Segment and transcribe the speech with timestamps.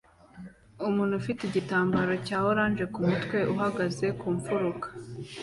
[0.89, 4.87] Umuntu ufite igitambaro cya orange kumutwe uhagaze kumfuruka